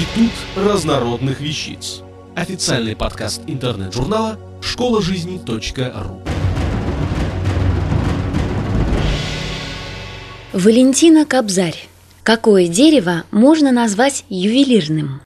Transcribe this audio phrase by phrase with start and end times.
[0.00, 2.00] Институт разнородных вещиц.
[2.34, 6.22] Официальный подкаст интернет-журнала школа жизни.ру.
[10.54, 11.86] Валентина Кобзарь.
[12.22, 15.20] Какое дерево можно назвать ювелирным?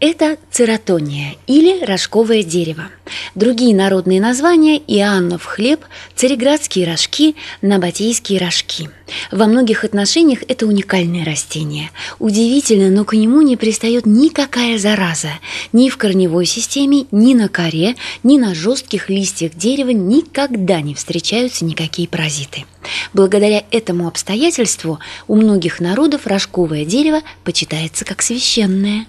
[0.00, 2.88] Это цератония или рожковое дерево.
[3.34, 5.80] Другие народные названия– Иоаннов хлеб,
[6.14, 8.90] цареградские рожки, набатейские рожки.
[9.30, 11.90] Во многих отношениях это уникальное растение.
[12.18, 15.30] Удивительно, но к нему не пристает никакая зараза.
[15.72, 21.64] Ни в корневой системе, ни на коре, ни на жестких листьях дерева никогда не встречаются
[21.64, 22.64] никакие паразиты.
[23.12, 29.06] Благодаря этому обстоятельству у многих народов рожковое дерево почитается как священное.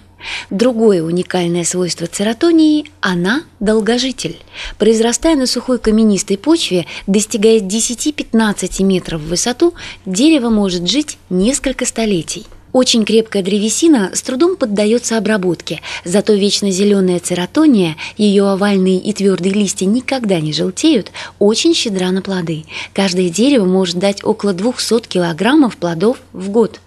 [0.50, 4.36] Другое уникальное свойство цератонии– она– долгожитель.
[4.78, 12.46] Произрастая на сухой каменистой почве, достигая 10-15 метров в высоту, дерево может жить несколько столетий.
[12.76, 19.54] Очень крепкая древесина с трудом поддается обработке, зато вечно зеленая цератония, ее овальные и твердые
[19.54, 22.66] листья никогда не желтеют, очень щедра на плоды.
[22.92, 26.80] Каждое дерево может дать около 200 килограммов плодов в год.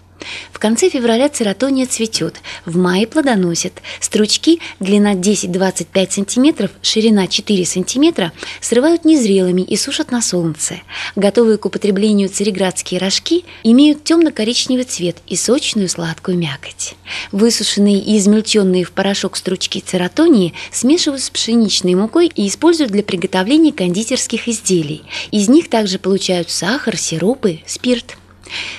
[0.52, 3.80] В конце февраля цератония цветет, в мае плодоносит.
[4.00, 10.80] Стручки, длина 10-25 см, ширина 4 см, срывают незрелыми и сушат на солнце.
[11.16, 16.94] Готовые к употреблению цареградские рожки имеют темно-коричневый цвет и сочную сладкую мякоть.
[17.32, 23.72] Высушенные и измельченные в порошок стручки цератонии смешивают с пшеничной мукой и используют для приготовления
[23.72, 25.02] кондитерских изделий.
[25.30, 28.16] Из них также получают сахар, сиропы, спирт.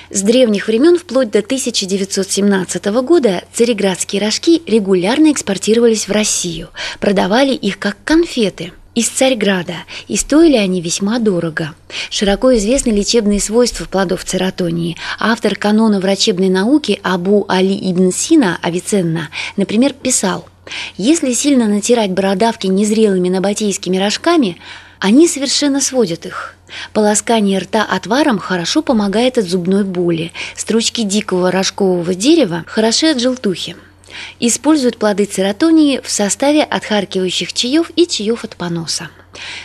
[0.09, 6.69] С древних времен вплоть до 1917 года цареградские рожки регулярно экспортировались в Россию,
[6.99, 9.75] продавали их как конфеты– из Царьграда,
[10.07, 11.73] и стоили они весьма дорого.
[12.09, 14.97] Широко известны лечебные свойства плодов цератонии.
[15.19, 20.45] Автор канона врачебной науки Абу Али ибн Сина Авиценна, например, писал
[20.97, 24.57] «Если сильно натирать бородавки незрелыми набатейскими рожками,
[25.01, 26.55] они совершенно сводят их».
[26.93, 30.31] Полоскание рта отваром хорошо помогает от зубной боли.
[30.55, 33.75] Стручки дикого рожкового дерева хороши от желтухи.
[34.39, 39.09] Используют плоды цератонии в составе отхаркивающих чаев и чаев от поноса.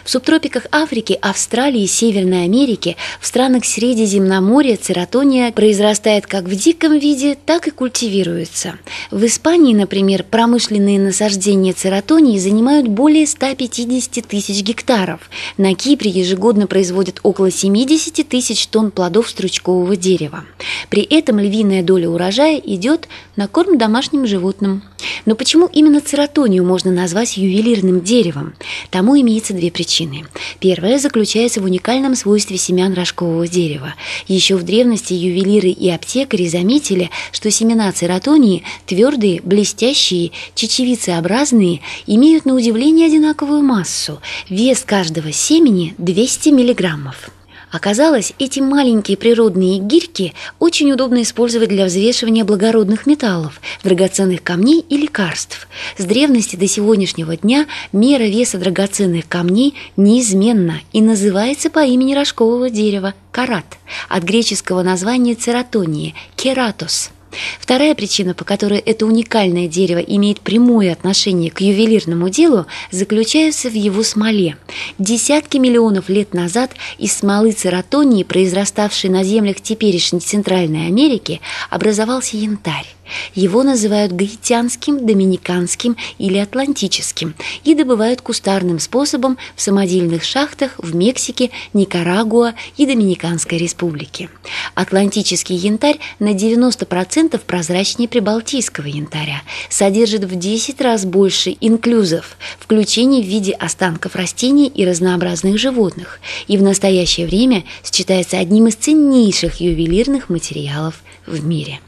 [0.05, 6.99] В субтропиках Африки, Австралии и Северной Америки, в странах Средиземноморья цератония произрастает как в диком
[6.99, 8.79] виде, так и культивируется.
[9.11, 15.29] В Испании, например, промышленные насаждения цератонии занимают более 150 тысяч гектаров.
[15.57, 20.45] На Кипре ежегодно производят около 70 тысяч тонн плодов стручкового дерева.
[20.89, 24.83] При этом львиная доля урожая идет на корм домашним животным.
[25.25, 28.55] Но почему именно цератонию можно назвать ювелирным деревом?
[28.91, 30.27] Тому имеется две причины.
[30.61, 33.95] Первая заключается в уникальном свойстве семян рожкового дерева.
[34.29, 42.55] Еще в древности ювелиры и аптекари заметили, что семена цератонии твердые, блестящие, чечевицеобразные, имеют на
[42.55, 44.21] удивление одинаковую массу.
[44.49, 47.31] Вес каждого семени 200 миллиграммов.
[47.73, 54.97] Оказалось, эти маленькие природные гирьки очень удобно использовать для взвешивания благородных металлов, драгоценных камней и
[54.97, 55.67] лекарств.
[55.99, 62.71] С древности до сегодняшнего дня мера веса драгоценных камней неизменна и называется по имени рожкового
[62.71, 63.79] дерева– карат,
[64.09, 67.11] от греческого названия цератонии– кератос–
[67.61, 73.75] Вторая причина, по которой это уникальное дерево имеет прямое отношение к ювелирному делу, заключается в
[73.75, 74.57] его смоле.
[74.99, 82.96] Десятки миллионов лет назад из смолы цератонии, произраставшей на землях теперешней Центральной Америки, образовался янтарь.
[83.35, 87.35] Его называют гаитянским, доминиканским или атлантическим
[87.65, 94.29] и добывают кустарным способом в самодельных шахтах в Мексике, Никарагуа и Доминиканской республике.
[94.75, 103.27] Атлантический янтарь на 90% прозрачнее прибалтийского янтаря, содержит в 10 раз больше инклюзов, включений в
[103.27, 110.29] виде останков растений и разнообразных животных, и в настоящее время считается одним из ценнейших ювелирных
[110.29, 111.81] материалов в мире.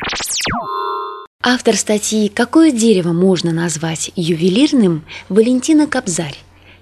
[1.44, 6.36] Автор статьи «Какое дерево можно назвать ювелирным» Валентина Кобзарь.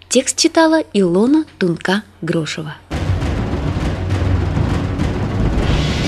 [0.08, 2.72] Текст читала Илона Тунка-Грошева.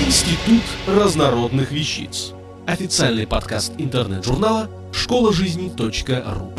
[0.03, 2.31] Институт разнородных вещиц.
[2.65, 6.53] Официальный подкаст интернет-журнала школа жизни.ру.